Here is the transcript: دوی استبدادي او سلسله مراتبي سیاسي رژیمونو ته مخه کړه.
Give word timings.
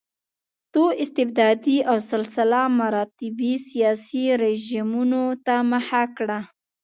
دوی 0.73 0.91
استبدادي 1.03 1.77
او 1.89 1.97
سلسله 2.11 2.61
مراتبي 2.79 3.53
سیاسي 3.69 4.25
رژیمونو 4.43 5.23
ته 5.45 5.55
مخه 5.71 6.03
کړه. 6.17 6.37